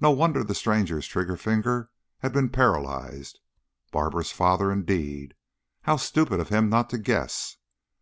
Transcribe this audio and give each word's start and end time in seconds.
No 0.00 0.10
wonder 0.10 0.42
the 0.42 0.54
stranger's 0.54 1.06
trigger 1.06 1.36
finger 1.36 1.90
had 2.20 2.32
been 2.32 2.48
paralyzed. 2.48 3.40
Barbara's 3.92 4.32
father, 4.32 4.72
indeed! 4.72 5.34
How 5.82 5.98
stupid 5.98 6.40
of 6.40 6.48
him 6.48 6.70
not 6.70 6.88
to 6.88 6.98
guess. 6.98 7.58